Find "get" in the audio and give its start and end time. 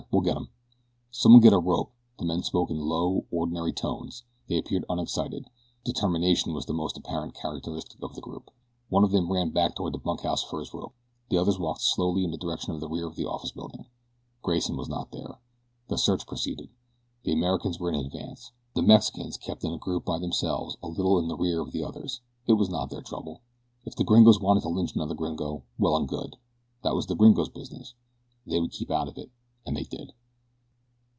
0.21-0.35, 1.39-1.53